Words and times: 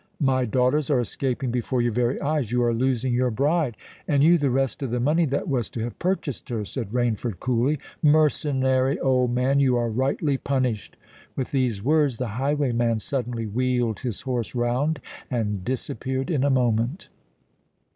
"My 0.19 0.45
daughters 0.45 0.89
are 0.89 0.99
escaping 0.99 1.51
before 1.51 1.79
your 1.79 1.91
very 1.91 2.19
eyes—you 2.19 2.63
are 2.63 2.73
losing 2.73 3.13
your 3.13 3.29
bride——" 3.29 3.77
"And 4.07 4.23
you 4.23 4.39
the 4.39 4.49
rest 4.49 4.81
of 4.81 4.89
the 4.89 4.99
money 4.99 5.25
that 5.25 5.47
was 5.47 5.69
to 5.69 5.81
have 5.81 5.99
purchased 5.99 6.49
her," 6.49 6.65
said 6.65 6.89
Rainford 6.91 7.39
coolly. 7.39 7.77
"Mercenary 8.01 8.99
old 8.99 9.31
man, 9.31 9.59
you 9.59 9.77
are 9.77 9.91
rightly 9.91 10.37
punished." 10.39 10.97
With 11.35 11.51
these 11.51 11.83
words, 11.83 12.17
the 12.17 12.29
highwayman 12.29 12.97
suddenly 12.97 13.45
wheeled 13.45 13.99
his 13.99 14.21
horse 14.21 14.55
round, 14.55 15.01
and 15.29 15.63
disappeared 15.63 16.31
in 16.31 16.43
a 16.43 16.49
moment. 16.49 17.09